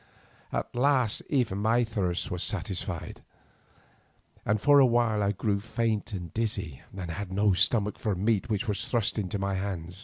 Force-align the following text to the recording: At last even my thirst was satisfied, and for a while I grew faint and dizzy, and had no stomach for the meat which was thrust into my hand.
At 0.51 0.73
last 0.75 1.21
even 1.29 1.59
my 1.59 1.83
thirst 1.83 2.31
was 2.31 2.41
satisfied, 2.43 3.21
and 4.47 4.59
for 4.59 4.79
a 4.79 4.85
while 4.87 5.21
I 5.21 5.31
grew 5.31 5.59
faint 5.59 6.11
and 6.13 6.33
dizzy, 6.33 6.81
and 6.97 7.11
had 7.11 7.31
no 7.31 7.53
stomach 7.53 7.99
for 7.99 8.15
the 8.15 8.19
meat 8.19 8.49
which 8.49 8.67
was 8.67 8.87
thrust 8.89 9.19
into 9.19 9.37
my 9.37 9.53
hand. 9.53 9.95